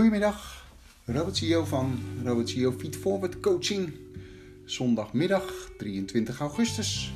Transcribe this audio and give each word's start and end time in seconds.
Goedemiddag, 0.00 0.66
Robert 1.04 1.36
CEO 1.36 1.64
van 1.64 1.98
Robert 2.24 2.48
CEO 2.48 2.72
Feed 2.72 2.96
Forward 2.96 3.40
Coaching. 3.40 3.92
Zondagmiddag 4.64 5.70
23 5.78 6.40
augustus. 6.40 7.12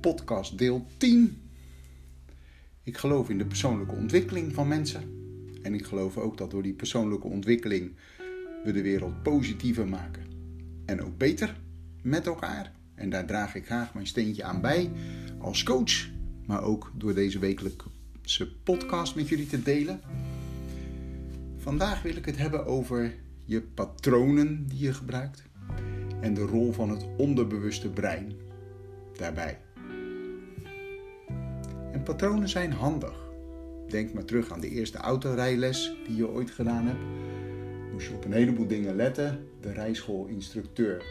Podcast 0.00 0.58
deel 0.58 0.86
10. 0.96 1.42
Ik 2.82 2.96
geloof 2.96 3.28
in 3.28 3.38
de 3.38 3.44
persoonlijke 3.44 3.94
ontwikkeling 3.94 4.54
van 4.54 4.68
mensen. 4.68 5.02
En 5.62 5.74
ik 5.74 5.84
geloof 5.84 6.16
ook 6.16 6.38
dat 6.38 6.50
door 6.50 6.62
die 6.62 6.74
persoonlijke 6.74 7.26
ontwikkeling 7.26 7.92
we 8.64 8.72
de 8.72 8.82
wereld 8.82 9.22
positiever 9.22 9.88
maken. 9.88 10.22
En 10.84 11.02
ook 11.02 11.18
beter 11.18 11.56
met 12.02 12.26
elkaar. 12.26 12.72
En 12.94 13.10
daar 13.10 13.26
draag 13.26 13.54
ik 13.54 13.66
graag 13.66 13.94
mijn 13.94 14.06
steentje 14.06 14.44
aan 14.44 14.60
bij 14.60 14.90
als 15.38 15.62
coach. 15.62 16.08
Maar 16.44 16.62
ook 16.62 16.92
door 16.94 17.14
deze 17.14 17.38
wekelijkse 17.38 18.52
podcast 18.62 19.14
met 19.14 19.28
jullie 19.28 19.46
te 19.46 19.62
delen. 19.62 20.00
Vandaag 21.66 22.02
wil 22.02 22.16
ik 22.16 22.24
het 22.24 22.36
hebben 22.36 22.66
over 22.66 23.14
je 23.44 23.62
patronen 23.62 24.66
die 24.66 24.78
je 24.78 24.92
gebruikt 24.92 25.42
en 26.20 26.34
de 26.34 26.40
rol 26.40 26.72
van 26.72 26.90
het 26.90 27.06
onderbewuste 27.16 27.90
brein 27.90 28.32
daarbij. 29.16 29.58
En 31.92 32.02
patronen 32.02 32.48
zijn 32.48 32.72
handig. 32.72 33.30
Denk 33.88 34.12
maar 34.12 34.24
terug 34.24 34.52
aan 34.52 34.60
de 34.60 34.68
eerste 34.68 34.98
autorijles 34.98 35.96
die 36.06 36.16
je 36.16 36.28
ooit 36.28 36.50
gedaan 36.50 36.86
hebt. 36.86 37.00
Moest 37.92 38.08
je 38.08 38.14
op 38.14 38.24
een 38.24 38.32
heleboel 38.32 38.66
dingen 38.66 38.96
letten. 38.96 39.46
De 39.60 39.72
rijschoolinstructeur 39.72 41.04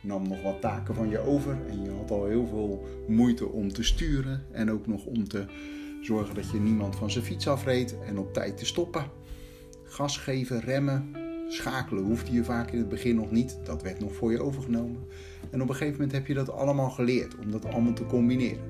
nam 0.00 0.28
nog 0.28 0.42
wat 0.42 0.60
taken 0.60 0.94
van 0.94 1.08
je 1.08 1.18
over 1.18 1.58
en 1.68 1.82
je 1.82 1.90
had 1.90 2.10
al 2.10 2.26
heel 2.26 2.46
veel 2.46 2.86
moeite 3.08 3.48
om 3.48 3.72
te 3.72 3.82
sturen 3.82 4.44
en 4.50 4.70
ook 4.70 4.86
nog 4.86 5.04
om 5.04 5.28
te 5.28 5.44
zorgen 6.00 6.34
dat 6.34 6.50
je 6.50 6.60
niemand 6.60 6.96
van 6.96 7.10
zijn 7.10 7.24
fiets 7.24 7.48
afreed 7.48 7.96
en 8.06 8.18
op 8.18 8.32
tijd 8.32 8.56
te 8.56 8.66
stoppen. 8.66 9.21
Gas 9.92 10.16
geven, 10.16 10.60
remmen, 10.60 11.14
schakelen 11.48 12.04
hoefde 12.04 12.32
je 12.32 12.44
vaak 12.44 12.70
in 12.70 12.78
het 12.78 12.88
begin 12.88 13.16
nog 13.16 13.30
niet. 13.30 13.58
Dat 13.64 13.82
werd 13.82 14.00
nog 14.00 14.14
voor 14.14 14.30
je 14.30 14.42
overgenomen. 14.42 15.06
En 15.50 15.62
op 15.62 15.68
een 15.68 15.74
gegeven 15.74 15.92
moment 15.92 16.12
heb 16.12 16.26
je 16.26 16.34
dat 16.34 16.50
allemaal 16.50 16.90
geleerd 16.90 17.36
om 17.38 17.50
dat 17.50 17.64
allemaal 17.64 17.92
te 17.92 18.06
combineren. 18.06 18.64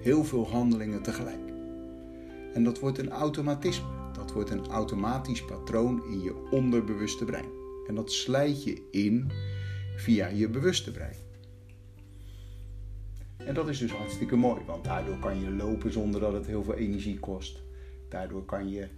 Heel 0.00 0.24
veel 0.24 0.48
handelingen 0.48 1.02
tegelijk. 1.02 1.52
En 2.54 2.64
dat 2.64 2.78
wordt 2.78 2.98
een 2.98 3.10
automatisme. 3.10 3.86
Dat 4.12 4.32
wordt 4.32 4.50
een 4.50 4.66
automatisch 4.66 5.44
patroon 5.44 6.02
in 6.06 6.20
je 6.20 6.48
onderbewuste 6.50 7.24
brein. 7.24 7.50
En 7.86 7.94
dat 7.94 8.12
slijt 8.12 8.64
je 8.64 8.88
in 8.90 9.30
via 9.96 10.26
je 10.26 10.48
bewuste 10.48 10.90
brein. 10.90 11.16
En 13.36 13.54
dat 13.54 13.68
is 13.68 13.78
dus 13.78 13.92
hartstikke 13.92 14.36
mooi, 14.36 14.60
want 14.66 14.84
daardoor 14.84 15.18
kan 15.18 15.40
je 15.40 15.50
lopen 15.50 15.92
zonder 15.92 16.20
dat 16.20 16.32
het 16.32 16.46
heel 16.46 16.64
veel 16.64 16.74
energie 16.74 17.18
kost. 17.18 17.62
Daardoor 18.08 18.44
kan 18.44 18.68
je 18.70 18.88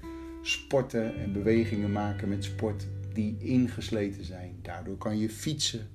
sporten 0.49 1.17
en 1.17 1.33
bewegingen 1.33 1.93
maken 1.93 2.29
met 2.29 2.45
sport 2.45 2.87
die 3.13 3.37
ingesleten 3.39 4.25
zijn. 4.25 4.59
Daardoor 4.63 4.97
kan 4.97 5.19
je 5.19 5.31
fietsen. 5.31 5.89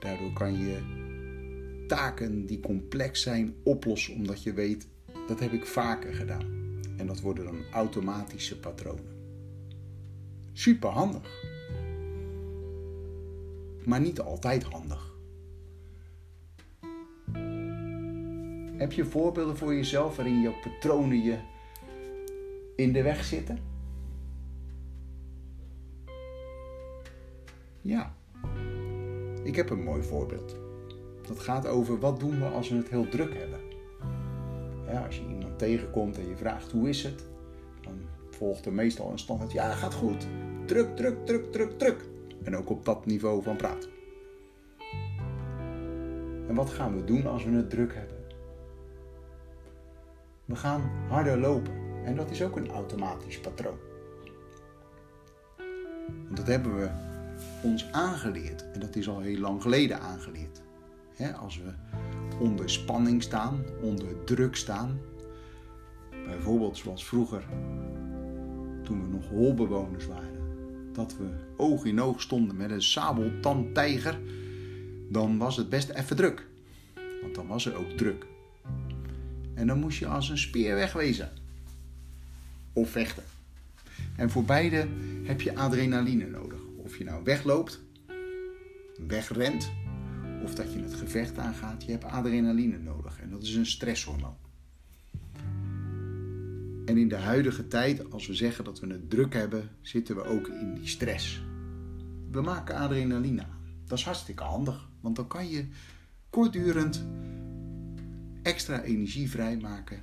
Daardoor 0.00 0.32
kan 0.32 0.58
je 0.58 0.78
taken 1.86 2.46
die 2.46 2.60
complex 2.60 3.22
zijn 3.22 3.54
oplossen 3.62 4.14
omdat 4.14 4.42
je 4.42 4.52
weet 4.52 4.88
dat 5.28 5.40
heb 5.40 5.52
ik 5.52 5.66
vaker 5.66 6.14
gedaan. 6.14 6.46
En 6.96 7.06
dat 7.06 7.20
worden 7.20 7.44
dan 7.44 7.62
automatische 7.72 8.58
patronen. 8.58 9.18
Super 10.52 10.90
handig. 10.90 11.44
Maar 13.84 14.00
niet 14.00 14.20
altijd 14.20 14.62
handig. 14.62 15.08
Heb 18.76 18.92
je 18.92 19.04
voorbeelden 19.04 19.56
voor 19.56 19.74
jezelf 19.74 20.16
waarin 20.16 20.40
jouw 20.40 20.60
patronen 20.60 21.22
je 21.22 21.38
in 22.76 22.92
de 22.92 23.02
weg 23.02 23.24
zitten? 23.24 23.69
Ja, 27.80 28.14
ik 29.42 29.56
heb 29.56 29.70
een 29.70 29.82
mooi 29.82 30.02
voorbeeld. 30.02 30.56
Dat 31.26 31.38
gaat 31.38 31.66
over 31.66 31.98
wat 31.98 32.20
doen 32.20 32.38
we 32.38 32.46
als 32.46 32.68
we 32.68 32.76
het 32.76 32.88
heel 32.88 33.08
druk 33.08 33.34
hebben. 33.34 33.60
Ja, 34.86 35.04
als 35.06 35.16
je 35.16 35.26
iemand 35.28 35.58
tegenkomt 35.58 36.18
en 36.18 36.28
je 36.28 36.36
vraagt 36.36 36.72
hoe 36.72 36.88
is 36.88 37.02
het, 37.02 37.24
dan 37.80 38.00
volgt 38.30 38.66
er 38.66 38.72
meestal 38.72 39.10
een 39.10 39.18
standaard 39.18 39.52
ja, 39.52 39.72
gaat 39.72 39.94
goed. 39.94 40.26
Druk, 40.64 40.96
druk, 40.96 41.26
druk, 41.26 41.52
druk, 41.52 41.78
druk. 41.78 42.08
En 42.42 42.56
ook 42.56 42.70
op 42.70 42.84
dat 42.84 43.06
niveau 43.06 43.42
van 43.42 43.56
praten. 43.56 43.90
En 46.48 46.54
wat 46.54 46.70
gaan 46.70 46.96
we 46.96 47.04
doen 47.04 47.26
als 47.26 47.44
we 47.44 47.50
het 47.50 47.70
druk 47.70 47.94
hebben? 47.94 48.16
We 50.44 50.56
gaan 50.56 50.80
harder 51.08 51.38
lopen. 51.38 51.72
En 52.04 52.16
dat 52.16 52.30
is 52.30 52.42
ook 52.42 52.56
een 52.56 52.70
automatisch 52.70 53.40
patroon. 53.40 53.78
Want 56.24 56.36
dat 56.36 56.46
hebben 56.46 56.76
we 56.76 57.09
ons 57.62 57.92
aangeleerd. 57.92 58.70
En 58.72 58.80
dat 58.80 58.96
is 58.96 59.08
al 59.08 59.20
heel 59.20 59.38
lang 59.38 59.62
geleden 59.62 60.00
aangeleerd. 60.00 60.60
als 61.40 61.58
we 61.58 61.72
onder 62.38 62.70
spanning 62.70 63.22
staan, 63.22 63.64
onder 63.82 64.24
druk 64.24 64.56
staan. 64.56 64.98
Bijvoorbeeld 66.10 66.76
zoals 66.76 67.04
vroeger, 67.04 67.42
toen 68.82 69.02
we 69.02 69.08
nog 69.08 69.28
holbewoners 69.28 70.06
waren. 70.06 70.38
Dat 70.92 71.16
we 71.16 71.28
oog 71.56 71.84
in 71.84 72.00
oog 72.00 72.20
stonden 72.20 72.56
met 72.56 72.70
een 72.70 72.82
sabeltandtijger. 72.82 74.18
Dan 75.08 75.38
was 75.38 75.56
het 75.56 75.68
best 75.68 75.88
even 75.88 76.16
druk. 76.16 76.46
Want 77.22 77.34
dan 77.34 77.46
was 77.46 77.66
er 77.66 77.76
ook 77.76 77.90
druk. 77.90 78.26
En 79.54 79.66
dan 79.66 79.78
moest 79.78 79.98
je 79.98 80.06
als 80.06 80.28
een 80.28 80.38
speer 80.38 80.74
wegwezen. 80.74 81.30
Of 82.72 82.90
vechten. 82.90 83.22
En 84.16 84.30
voor 84.30 84.44
beide 84.44 84.88
heb 85.24 85.40
je 85.40 85.56
adrenaline 85.56 86.26
nodig. 86.26 86.49
Of 86.90 86.98
je 86.98 87.04
nou 87.04 87.24
wegloopt, 87.24 87.80
wegrent, 89.06 89.70
of 90.42 90.54
dat 90.54 90.72
je 90.72 90.78
het 90.78 90.94
gevecht 90.94 91.38
aangaat, 91.38 91.84
je 91.84 91.90
hebt 91.90 92.04
adrenaline 92.04 92.78
nodig. 92.78 93.20
En 93.20 93.30
dat 93.30 93.42
is 93.42 93.54
een 93.54 93.66
stresshormoon. 93.66 94.36
En 96.84 96.96
in 96.96 97.08
de 97.08 97.16
huidige 97.16 97.68
tijd, 97.68 98.12
als 98.12 98.26
we 98.26 98.34
zeggen 98.34 98.64
dat 98.64 98.80
we 98.80 98.86
het 98.86 99.10
druk 99.10 99.32
hebben, 99.32 99.70
zitten 99.80 100.16
we 100.16 100.24
ook 100.24 100.48
in 100.48 100.74
die 100.74 100.86
stress. 100.86 101.42
We 102.30 102.40
maken 102.40 102.76
adrenaline 102.76 103.42
aan. 103.42 103.58
Dat 103.86 103.98
is 103.98 104.04
hartstikke 104.04 104.42
handig, 104.42 104.88
want 105.00 105.16
dan 105.16 105.26
kan 105.26 105.48
je 105.48 105.68
kortdurend 106.30 107.04
extra 108.42 108.82
energie 108.82 109.30
vrijmaken 109.30 110.02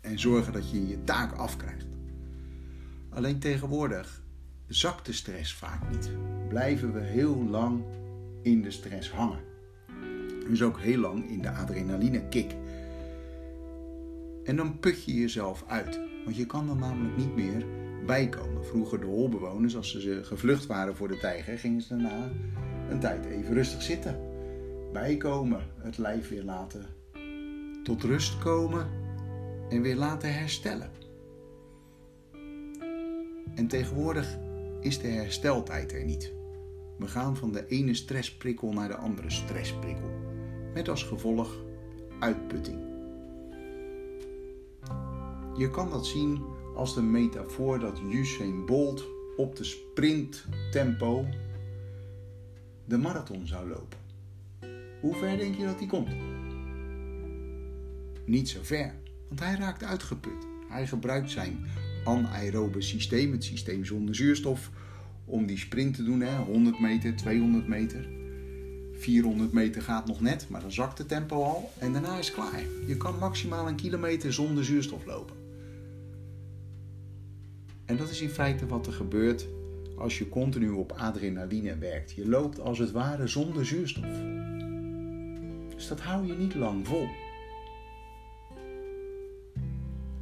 en 0.00 0.18
zorgen 0.18 0.52
dat 0.52 0.70
je 0.70 0.88
je 0.88 1.04
taak 1.04 1.32
afkrijgt. 1.32 1.86
Alleen 3.08 3.38
tegenwoordig 3.38 4.26
zakt 4.68 5.06
de 5.06 5.12
stress 5.12 5.54
vaak 5.54 5.90
niet. 5.90 6.10
Blijven 6.48 6.92
we 6.92 7.00
heel 7.00 7.44
lang 7.44 7.84
in 8.42 8.62
de 8.62 8.70
stress 8.70 9.10
hangen. 9.10 9.40
Dus 10.48 10.62
ook 10.62 10.80
heel 10.80 10.98
lang 10.98 11.30
in 11.30 11.42
de 11.42 11.50
adrenaline 11.50 12.28
kick. 12.28 12.54
En 14.44 14.56
dan 14.56 14.78
put 14.78 15.04
je 15.04 15.14
jezelf 15.14 15.64
uit. 15.66 16.00
Want 16.24 16.36
je 16.36 16.46
kan 16.46 16.66
dan 16.66 16.78
namelijk 16.78 17.16
niet 17.16 17.34
meer 17.34 17.64
bijkomen. 18.06 18.64
Vroeger 18.64 19.00
de 19.00 19.06
holbewoners, 19.06 19.76
als 19.76 19.90
ze 19.90 20.20
gevlucht 20.24 20.66
waren 20.66 20.96
voor 20.96 21.08
de 21.08 21.18
tijger, 21.18 21.58
gingen 21.58 21.80
ze 21.80 21.88
daarna 21.88 22.30
een 22.88 23.00
tijd 23.00 23.24
even 23.24 23.54
rustig 23.54 23.82
zitten. 23.82 24.20
Bijkomen, 24.92 25.60
het 25.78 25.98
lijf 25.98 26.28
weer 26.28 26.42
laten 26.42 26.86
tot 27.82 28.02
rust 28.02 28.38
komen 28.38 28.86
en 29.68 29.82
weer 29.82 29.96
laten 29.96 30.34
herstellen. 30.34 30.90
En 33.54 33.66
tegenwoordig 33.66 34.38
is 34.80 34.98
de 34.98 35.08
hersteltijd 35.08 35.92
er 35.92 36.04
niet. 36.04 36.32
We 36.98 37.08
gaan 37.08 37.36
van 37.36 37.52
de 37.52 37.66
ene 37.66 37.94
stressprikkel 37.94 38.72
naar 38.72 38.88
de 38.88 38.96
andere 38.96 39.30
stressprikkel, 39.30 40.10
met 40.74 40.88
als 40.88 41.02
gevolg 41.02 41.56
uitputting. 42.18 42.78
Je 45.56 45.70
kan 45.70 45.90
dat 45.90 46.06
zien 46.06 46.42
als 46.74 46.94
de 46.94 47.02
metafoor 47.02 47.78
dat 47.78 48.00
Usain 48.12 48.66
Bolt 48.66 49.04
op 49.36 49.56
de 49.56 49.64
sprinttempo 49.64 51.26
de 52.84 52.98
marathon 52.98 53.46
zou 53.46 53.68
lopen. 53.68 53.98
Hoe 55.00 55.14
ver 55.14 55.36
denk 55.36 55.56
je 55.56 55.64
dat 55.64 55.78
hij 55.78 55.86
komt? 55.86 56.14
Niet 58.24 58.48
zo 58.48 58.58
ver, 58.62 58.94
want 59.28 59.40
hij 59.40 59.54
raakt 59.54 59.84
uitgeput. 59.84 60.46
Hij 60.68 60.86
gebruikt 60.86 61.30
zijn 61.30 61.66
anaerobe 62.08 62.82
systeem, 62.82 63.32
het 63.32 63.44
systeem 63.44 63.84
zonder 63.84 64.14
zuurstof, 64.14 64.70
om 65.24 65.46
die 65.46 65.58
sprint 65.58 65.94
te 65.94 66.04
doen. 66.04 66.20
Hè? 66.20 66.36
100 66.36 66.80
meter, 66.80 67.16
200 67.16 67.68
meter. 67.68 68.08
400 68.92 69.52
meter 69.52 69.82
gaat 69.82 70.06
nog 70.06 70.20
net, 70.20 70.48
maar 70.48 70.60
dan 70.60 70.72
zakt 70.72 70.98
het 70.98 71.08
tempo 71.08 71.42
al 71.42 71.70
en 71.78 71.92
daarna 71.92 72.18
is 72.18 72.32
klaar. 72.32 72.62
Je 72.86 72.96
kan 72.96 73.18
maximaal 73.18 73.68
een 73.68 73.76
kilometer 73.76 74.32
zonder 74.32 74.64
zuurstof 74.64 75.04
lopen. 75.04 75.36
En 77.84 77.96
dat 77.96 78.10
is 78.10 78.20
in 78.20 78.30
feite 78.30 78.66
wat 78.66 78.86
er 78.86 78.92
gebeurt 78.92 79.46
als 79.96 80.18
je 80.18 80.28
continu 80.28 80.70
op 80.70 80.92
adrenaline 80.92 81.78
werkt. 81.78 82.12
Je 82.12 82.28
loopt 82.28 82.60
als 82.60 82.78
het 82.78 82.90
ware 82.90 83.26
zonder 83.26 83.66
zuurstof. 83.66 84.22
Dus 85.74 85.88
dat 85.88 86.00
hou 86.00 86.26
je 86.26 86.32
niet 86.32 86.54
lang 86.54 86.86
vol. 86.86 87.06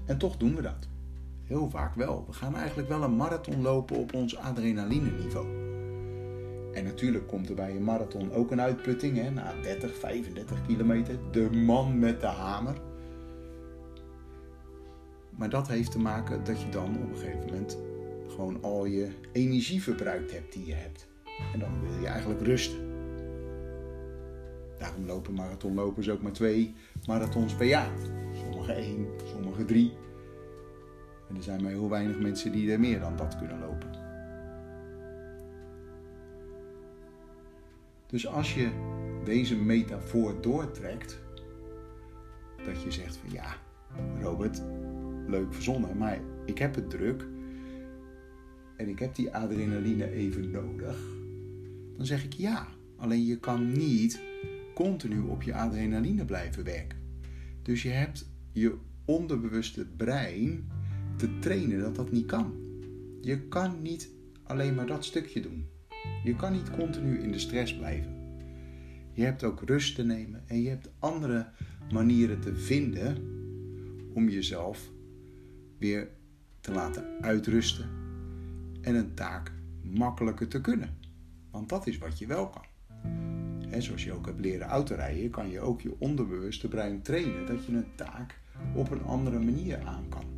En 0.05 0.19
toch 0.19 0.37
doen 0.37 0.55
we 0.55 0.63
dat. 0.63 0.89
Heel 1.47 1.71
vaak 1.71 1.95
wel. 1.95 2.25
We 2.27 2.33
gaan 2.33 2.55
eigenlijk 2.57 2.89
wel 2.89 3.03
een 3.03 3.17
marathon 3.17 3.63
lopen 3.63 3.97
op 3.97 4.15
ons 4.15 4.37
adrenaline 4.37 5.11
niveau. 5.11 5.47
En 6.73 6.85
natuurlijk 6.85 7.27
komt 7.27 7.49
er 7.49 7.55
bij 7.55 7.77
een 7.77 7.85
marathon 7.85 8.33
ook 8.33 8.51
een 8.51 8.61
uitputting. 8.61 9.17
Hè? 9.17 9.31
Na 9.31 9.55
30, 9.63 9.95
35 9.99 10.67
kilometer. 10.67 11.19
De 11.31 11.51
man 11.51 11.99
met 11.99 12.21
de 12.21 12.27
hamer. 12.27 12.77
Maar 15.31 15.51
dat 15.51 15.69
heeft 15.69 15.91
te 15.91 15.99
maken 15.99 16.45
dat 16.45 16.61
je 16.61 16.69
dan 16.69 16.97
op 17.03 17.11
een 17.11 17.17
gegeven 17.17 17.47
moment 17.47 17.79
gewoon 18.29 18.63
al 18.63 18.85
je 18.85 19.09
energie 19.33 19.83
verbruikt 19.83 20.33
hebt 20.33 20.53
die 20.53 20.67
je 20.67 20.75
hebt. 20.75 21.07
En 21.53 21.59
dan 21.59 21.81
wil 21.81 22.01
je 22.01 22.07
eigenlijk 22.07 22.41
rusten. 22.43 22.79
Daarom 24.79 25.07
lopen 25.07 25.35
marathonlopers 25.35 26.11
ook 26.11 26.23
maar 26.23 26.33
twee 26.33 26.75
marathons 27.07 27.55
per 27.55 27.67
jaar. 27.67 27.91
Sommige 28.33 28.73
één, 28.73 29.07
sommige 29.25 29.65
drie. 29.65 29.93
En 31.29 31.37
er 31.37 31.43
zijn 31.43 31.63
maar 31.63 31.71
heel 31.71 31.91
weinig 31.91 32.19
mensen 32.19 32.53
die 32.53 32.73
er 32.73 32.81
meer 32.81 33.01
dan 33.01 33.17
dat 33.17 33.39
kunnen 33.39 33.59
lopen. 33.59 33.91
Dus 38.07 38.27
als 38.27 38.55
je 38.55 38.71
deze 39.25 39.57
metafoor 39.57 40.41
doortrekt, 40.41 41.21
dat 42.65 42.83
je 42.83 42.91
zegt 42.91 43.17
van 43.17 43.31
ja, 43.31 43.57
Robert, 44.21 44.63
leuk 45.27 45.55
verzonnen, 45.55 45.97
maar 45.97 46.21
ik 46.45 46.59
heb 46.59 46.75
het 46.75 46.91
druk 46.91 47.27
en 48.77 48.89
ik 48.89 48.99
heb 48.99 49.15
die 49.15 49.35
adrenaline 49.35 50.11
even 50.11 50.51
nodig, 50.51 50.99
dan 51.97 52.07
zeg 52.07 52.25
ik 52.25 52.33
ja. 52.33 52.67
Alleen 52.97 53.25
je 53.25 53.39
kan 53.39 53.73
niet 53.73 54.23
continu 54.75 55.21
op 55.21 55.43
je 55.43 55.55
adrenaline 55.55 56.25
blijven 56.25 56.65
werken. 56.65 56.99
Dus 57.63 57.83
je 57.83 57.89
hebt 57.89 58.29
je 58.53 58.75
onderbewuste 59.05 59.87
brein 59.97 60.71
te 61.17 61.39
trainen 61.39 61.81
dat 61.81 61.95
dat 61.95 62.13
niet 62.13 62.27
kan. 62.27 62.55
Je 63.21 63.49
kan 63.49 63.83
niet 63.83 64.11
alleen 64.43 64.75
maar 64.75 64.87
dat 64.87 65.05
stukje 65.05 65.41
doen. 65.41 65.67
Je 66.25 66.37
kan 66.37 66.53
niet 66.53 66.71
continu 66.71 67.19
in 67.19 67.33
de 67.33 67.39
stress 67.39 67.77
blijven. 67.77 68.15
Je 69.13 69.23
hebt 69.23 69.45
ook 69.45 69.63
rust 69.63 69.95
te 69.95 70.05
nemen 70.05 70.43
en 70.47 70.63
je 70.63 70.69
hebt 70.69 70.91
andere 70.99 71.47
manieren 71.93 72.41
te 72.41 72.55
vinden 72.55 73.17
om 74.15 74.29
jezelf 74.29 74.91
weer 75.79 76.09
te 76.61 76.73
laten 76.73 77.05
uitrusten 77.21 77.89
en 78.81 78.95
een 78.95 79.15
taak 79.15 79.53
makkelijker 79.83 80.49
te 80.49 80.61
kunnen. 80.61 80.99
Want 81.51 81.69
dat 81.69 81.87
is 81.87 81.99
wat 81.99 82.19
je 82.19 82.27
wel 82.27 82.49
kan. 82.49 82.65
En 83.71 83.83
zoals 83.83 84.05
je 84.05 84.13
ook 84.13 84.27
hebt 84.27 84.41
leren 84.41 84.67
autorijden, 84.67 85.31
kan 85.31 85.51
je 85.51 85.61
ook 85.61 85.81
je 85.81 85.95
onderbewuste 85.99 86.69
brein 86.69 87.03
trainen 87.03 87.47
dat 87.47 87.65
je 87.65 87.73
een 87.73 87.95
taak 87.95 88.41
op 88.75 88.91
een 88.91 89.03
andere 89.03 89.39
manier 89.39 89.87
aan 89.87 90.09
kan. 90.09 90.36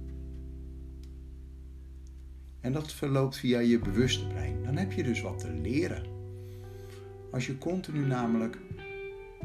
En 2.61 2.73
dat 2.73 2.93
verloopt 2.93 3.37
via 3.37 3.59
je 3.59 3.79
bewuste 3.79 4.27
brein. 4.27 4.63
Dan 4.63 4.77
heb 4.77 4.93
je 4.93 5.03
dus 5.03 5.21
wat 5.21 5.39
te 5.39 5.51
leren. 5.51 6.03
Als 7.31 7.47
je 7.47 7.59
continu 7.59 8.07
namelijk 8.07 8.59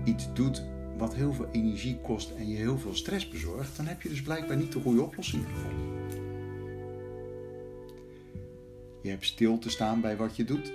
iets 0.04 0.34
doet 0.34 0.64
wat 0.98 1.16
heel 1.16 1.34
veel 1.34 1.48
energie 1.52 1.98
kost 2.02 2.32
en 2.32 2.50
je 2.50 2.56
heel 2.56 2.78
veel 2.78 2.96
stress 2.96 3.30
bezorgt, 3.30 3.78
dan 3.78 3.86
heb 3.86 4.02
je 4.02 4.10
dus 4.10 4.22
blijkbaar 4.22 4.58
niet 4.58 4.72
de 4.72 4.80
goede 4.80 5.02
oplossing 5.02 5.44
gevonden. 5.46 5.94
Je 9.02 9.10
hebt 9.10 9.26
stil 9.26 9.60
te 9.60 9.70
staan 9.70 10.02
bij 10.02 10.18
wat 10.18 10.36
je 10.36 10.44
doet. 10.44 10.74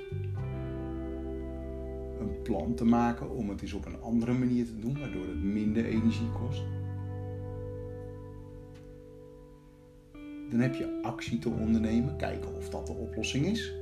Een 2.21 2.43
plan 2.43 2.75
te 2.75 2.85
maken 2.85 3.31
om 3.31 3.49
het 3.49 3.63
eens 3.63 3.73
op 3.73 3.87
een 3.87 4.01
andere 4.01 4.33
manier 4.33 4.65
te 4.65 4.79
doen, 4.79 4.99
waardoor 4.99 5.27
het 5.27 5.43
minder 5.43 5.85
energie 5.85 6.31
kost. 6.33 6.63
Dan 10.51 10.61
heb 10.61 10.75
je 10.75 10.99
actie 11.03 11.39
te 11.39 11.49
ondernemen, 11.49 12.17
kijken 12.17 12.55
of 12.55 12.69
dat 12.71 12.87
de 12.87 12.93
oplossing 12.93 13.47
is. 13.47 13.75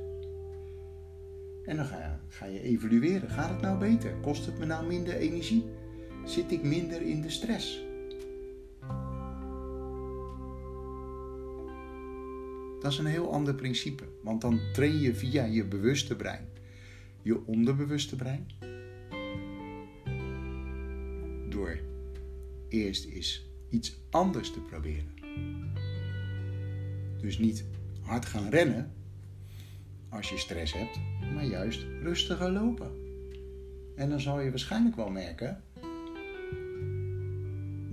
En 1.63 1.75
dan 1.75 1.85
ga 1.85 1.97
je, 1.97 2.09
ga 2.27 2.45
je 2.45 2.61
evalueren. 2.61 3.29
Gaat 3.29 3.49
het 3.49 3.61
nou 3.61 3.77
beter? 3.77 4.13
Kost 4.21 4.45
het 4.45 4.59
me 4.59 4.65
nou 4.65 4.87
minder 4.87 5.15
energie? 5.15 5.65
Zit 6.25 6.51
ik 6.51 6.63
minder 6.63 7.01
in 7.01 7.21
de 7.21 7.29
stress? 7.29 7.85
Dat 12.79 12.91
is 12.91 12.97
een 12.97 13.05
heel 13.05 13.33
ander 13.33 13.55
principe, 13.55 14.03
want 14.23 14.41
dan 14.41 14.59
train 14.73 14.99
je 14.99 15.15
via 15.15 15.43
je 15.43 15.65
bewuste 15.65 16.15
brein 16.15 16.47
je 17.27 17.45
onderbewuste 17.45 18.15
brein. 18.15 18.47
Door 21.49 21.79
eerst 22.69 23.05
eens 23.05 23.49
iets 23.69 23.99
anders 24.09 24.51
te 24.51 24.61
proberen. 24.61 25.13
Dus 27.21 27.37
niet 27.37 27.65
hard 28.01 28.25
gaan 28.25 28.49
rennen 28.49 28.91
als 30.09 30.29
je 30.29 30.37
stress 30.37 30.73
hebt, 30.73 30.99
maar 31.33 31.45
juist 31.45 31.85
rustiger 32.01 32.51
lopen. 32.51 32.91
En 33.95 34.09
dan 34.09 34.19
zal 34.19 34.39
je 34.39 34.49
waarschijnlijk 34.49 34.95
wel 34.95 35.09
merken 35.09 35.61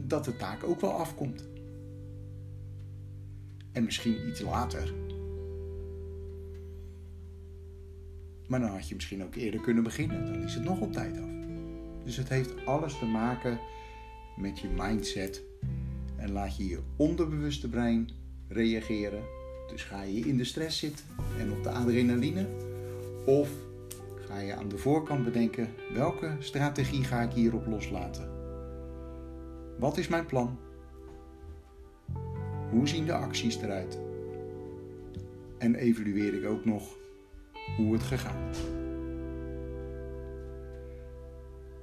dat 0.07 0.25
de 0.25 0.37
taak 0.37 0.65
ook 0.65 0.81
wel 0.81 0.93
afkomt. 0.93 1.45
En 3.73 3.85
misschien 3.85 4.29
iets 4.29 4.41
later. 4.41 4.93
Maar 8.49 8.61
dan 8.61 8.69
had 8.69 8.89
je 8.89 8.95
misschien 8.95 9.23
ook 9.23 9.35
eerder 9.35 9.61
kunnen 9.61 9.83
beginnen. 9.83 10.25
Dan 10.33 10.43
is 10.43 10.55
het 10.55 10.65
nog 10.65 10.81
op 10.81 10.93
tijd 10.93 11.19
af. 11.19 11.29
Dus 12.05 12.17
het 12.17 12.29
heeft 12.29 12.67
alles 12.67 12.99
te 12.99 13.05
maken 13.05 13.59
met 14.37 14.59
je 14.59 14.69
mindset. 14.69 15.43
En 16.17 16.33
laat 16.33 16.57
je 16.57 16.69
je 16.69 16.81
onderbewuste 16.97 17.69
brein 17.69 18.11
reageren. 18.49 19.23
Dus 19.67 19.83
ga 19.83 20.03
je 20.03 20.21
in 20.21 20.37
de 20.37 20.45
stress 20.45 20.79
zitten 20.79 21.05
en 21.39 21.53
op 21.53 21.63
de 21.63 21.71
adrenaline. 21.71 22.47
Of 23.27 23.51
ga 24.27 24.39
je 24.39 24.55
aan 24.55 24.69
de 24.69 24.79
voorkant 24.79 25.25
bedenken 25.25 25.69
welke 25.95 26.37
strategie 26.39 27.05
ga 27.05 27.23
ik 27.23 27.33
hierop 27.33 27.67
loslaten. 27.67 28.31
Wat 29.79 29.99
is 29.99 30.09
mijn 30.09 30.27
plan? 30.27 30.59
Hoe 32.71 32.89
zien 32.89 33.07
de 33.07 33.13
acties 33.13 33.61
eruit? 33.61 33.99
En 35.59 35.75
evalueer 35.75 36.35
ik 36.35 36.49
ook 36.49 36.65
nog 36.65 36.97
hoe 37.77 37.93
het 37.93 38.03
gegaan. 38.03 38.51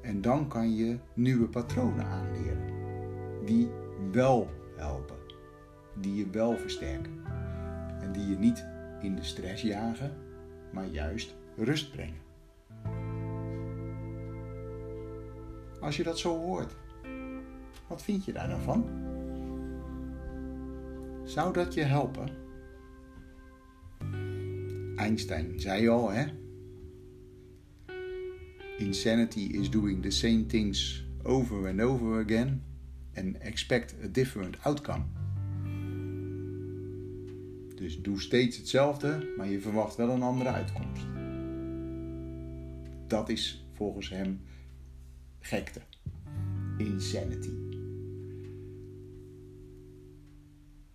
En 0.01 0.21
dan 0.21 0.47
kan 0.47 0.75
je 0.75 0.97
nieuwe 1.13 1.47
patronen 1.47 2.05
aanleren 2.05 2.65
die 3.45 3.69
wel 4.11 4.49
helpen, 4.75 5.15
die 5.95 6.15
je 6.15 6.29
wel 6.29 6.57
versterken 6.57 7.21
en 8.01 8.11
die 8.11 8.27
je 8.27 8.37
niet 8.37 8.65
in 9.01 9.15
de 9.15 9.23
stress 9.23 9.61
jagen, 9.61 10.11
maar 10.71 10.85
juist 10.85 11.35
rust 11.57 11.91
brengen. 11.91 12.19
Als 15.79 15.97
je 15.97 16.03
dat 16.03 16.19
zo 16.19 16.37
hoort, 16.37 16.75
wat 17.87 18.03
vind 18.03 18.25
je 18.25 18.33
daar 18.33 18.49
dan 18.49 18.61
van? 18.61 18.85
Zou 21.23 21.53
dat 21.53 21.73
je 21.73 21.83
helpen? 21.83 22.29
Einstein 24.95 25.59
zei 25.59 25.89
al, 25.89 26.11
hè? 26.11 26.25
Insanity 28.77 29.39
is 29.39 29.69
doing 29.69 30.01
the 30.01 30.09
same 30.09 30.45
things 30.45 31.05
over 31.23 31.67
and 31.67 31.81
over 31.81 32.19
again 32.19 32.63
and 33.15 33.37
expect 33.37 33.95
a 34.03 34.07
different 34.07 34.57
outcome. 34.63 35.20
Dus 37.81 38.01
doe 38.01 38.21
steeds 38.21 38.57
hetzelfde, 38.57 39.33
maar 39.37 39.47
je 39.47 39.59
verwacht 39.59 39.95
wel 39.95 40.09
een 40.09 40.21
andere 40.21 40.49
uitkomst. 40.49 41.05
Dat 43.07 43.29
is 43.29 43.65
volgens 43.73 44.09
hem 44.09 44.41
gekte. 45.39 45.81
Insanity. 46.77 47.49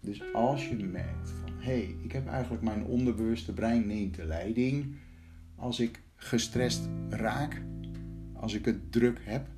Dus 0.01 0.23
als 0.33 0.69
je 0.69 0.77
merkt 0.77 1.31
van 1.31 1.53
hé, 1.59 1.63
hey, 1.65 1.97
ik 2.03 2.13
heb 2.13 2.27
eigenlijk 2.27 2.63
mijn 2.63 2.85
onderbewuste 2.85 3.53
brein 3.53 3.87
neemt 3.87 4.15
de 4.15 4.25
leiding. 4.25 4.97
Als 5.57 5.81
ik 5.81 6.03
gestrest 6.15 6.89
raak, 7.09 7.63
als 8.33 8.55
ik 8.55 8.65
het 8.65 8.93
druk 8.93 9.21
heb, 9.25 9.49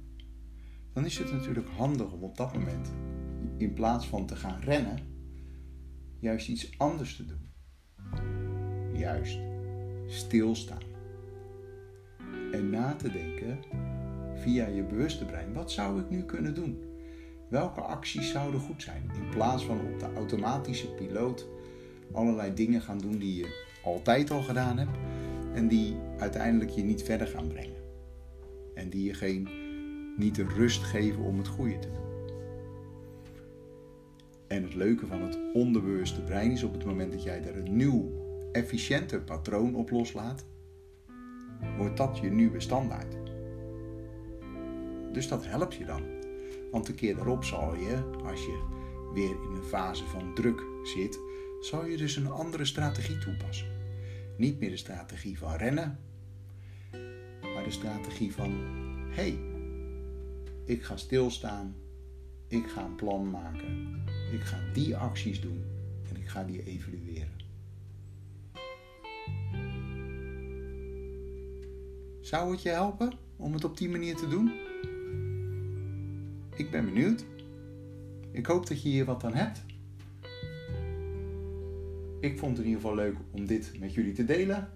dan 0.93 1.05
is 1.05 1.19
het 1.19 1.33
natuurlijk 1.33 1.69
handig 1.69 2.13
om 2.13 2.23
op 2.23 2.37
dat 2.37 2.55
moment, 2.55 2.93
in 3.57 3.73
plaats 3.73 4.07
van 4.07 4.27
te 4.27 4.37
gaan 4.37 4.61
rennen, 4.61 5.18
juist 6.19 6.49
iets 6.49 6.79
anders 6.79 7.17
te 7.17 7.25
doen. 7.25 7.51
Juist 8.93 9.39
stilstaan. 10.07 10.83
En 12.53 12.71
na 12.71 12.95
te 12.95 13.11
denken 13.11 13.59
via 14.35 14.67
je 14.67 14.83
bewuste 14.83 15.25
brein, 15.25 15.53
wat 15.53 15.73
zou 15.73 16.01
ik 16.01 16.11
nu 16.11 16.23
kunnen 16.23 16.55
doen? 16.55 16.83
Welke 17.49 17.81
acties 17.81 18.31
zouden 18.31 18.61
goed 18.61 18.83
zijn? 18.83 19.11
In 19.15 19.29
plaats 19.29 19.65
van 19.65 19.81
op 19.81 19.99
de 19.99 20.13
automatische 20.15 20.89
piloot 20.89 21.47
allerlei 22.13 22.55
dingen 22.55 22.81
gaan 22.81 22.99
doen 22.99 23.19
die 23.19 23.37
je 23.37 23.67
altijd 23.85 24.31
al 24.31 24.43
gedaan 24.43 24.79
hebt 24.79 24.97
en 25.55 25.69
die 25.69 25.97
uiteindelijk 26.19 26.71
je 26.71 26.83
niet 26.83 27.03
verder 27.03 27.27
gaan 27.27 27.49
brengen. 27.49 27.83
En 28.75 28.91
die 28.91 29.05
je 29.05 29.15
geen, 29.15 29.49
niet 30.17 30.35
de 30.35 30.45
rust 30.45 30.83
geven 30.83 31.23
om 31.23 31.39
het 31.39 31.49
goede 31.49 31.79
te 31.79 31.91
doen. 31.91 32.08
En 34.49 34.63
het 34.63 34.75
leuke 34.75 35.07
van 35.07 35.23
het 35.23 35.39
onderbewuste 35.53 36.23
brein 36.23 36.51
is 36.51 36.63
op 36.63 36.73
het 36.73 36.85
moment 36.85 37.13
dat 37.13 37.23
jij 37.23 37.43
er 37.43 37.57
een 37.57 37.77
nieuw, 37.77 38.13
efficiënter 38.53 39.21
patroon 39.21 39.75
op 39.75 39.91
loslaat, 39.91 40.45
wordt 41.77 41.97
dat 41.97 42.19
je 42.19 42.31
nieuwe 42.31 42.61
standaard. 42.61 43.17
Dus 45.13 45.29
dat 45.29 45.47
helpt 45.47 45.75
je 45.75 45.85
dan. 45.85 46.03
Want 46.71 46.89
een 46.89 46.95
keer 46.95 47.15
daarop 47.15 47.45
zal 47.45 47.75
je, 47.75 48.11
als 48.25 48.41
je 48.41 48.63
weer 49.15 49.31
in 49.31 49.57
een 49.57 49.69
fase 49.69 50.05
van 50.05 50.35
druk 50.35 50.63
zit, 50.83 51.19
zal 51.61 51.87
je 51.87 51.97
dus 51.97 52.17
een 52.17 52.31
andere 52.31 52.65
strategie 52.65 53.19
toepassen. 53.19 53.69
Niet 54.37 54.61
meer 54.61 54.71
de 54.71 54.77
strategie 54.77 55.39
van 55.39 55.57
rennen, 55.57 55.99
maar 57.55 57.65
de 57.65 57.71
strategie 57.71 58.33
van: 58.33 58.51
hé, 59.11 59.23
hey, 59.23 59.39
ik 60.65 60.83
ga 60.83 60.97
stilstaan, 60.97 61.75
ik 62.49 62.67
ga 62.67 62.85
een 62.85 62.95
plan 62.95 63.31
maken, 63.31 64.03
ik 64.33 64.41
ga 64.41 64.59
die 64.73 64.97
acties 64.97 65.41
doen 65.41 65.65
en 66.09 66.17
ik 66.17 66.29
ga 66.29 66.45
die 66.45 66.65
evalueren. 66.65 67.37
Zou 72.21 72.51
het 72.51 72.63
je 72.63 72.69
helpen 72.69 73.13
om 73.37 73.53
het 73.53 73.65
op 73.65 73.77
die 73.77 73.89
manier 73.89 74.17
te 74.17 74.29
doen? 74.29 74.53
Ik 76.57 76.71
ben 76.71 76.85
benieuwd. 76.85 77.25
Ik 78.31 78.47
hoop 78.47 78.67
dat 78.67 78.83
je 78.83 78.89
hier 78.89 79.05
wat 79.05 79.25
aan 79.25 79.35
hebt. 79.35 79.65
Ik 82.21 82.39
vond 82.39 82.57
het 82.57 82.67
in 82.67 82.73
ieder 82.73 82.81
geval 82.81 82.97
leuk 82.97 83.17
om 83.31 83.47
dit 83.47 83.73
met 83.79 83.95
jullie 83.95 84.13
te 84.13 84.25
delen. 84.25 84.69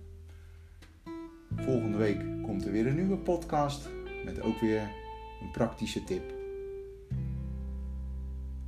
Volgende 1.56 1.96
week 1.96 2.42
komt 2.42 2.64
er 2.64 2.72
weer 2.72 2.86
een 2.86 2.94
nieuwe 2.94 3.16
podcast 3.16 3.88
met 4.24 4.40
ook 4.40 4.60
weer 4.60 4.80
een 5.40 5.50
praktische 5.50 6.04
tip. 6.04 6.34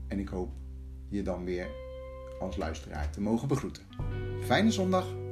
En 0.08 0.18
ik 0.18 0.28
hoop 0.28 0.50
je 1.14 1.22
dan 1.22 1.44
weer 1.44 1.70
als 2.40 2.56
luisteraar 2.56 3.10
te 3.10 3.20
mogen 3.20 3.48
begroeten. 3.48 3.82
Fijne 4.40 4.70
zondag! 4.70 5.23